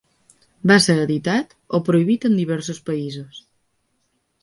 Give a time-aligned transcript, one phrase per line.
[0.71, 3.47] Va ser editat o prohibit en diversos països.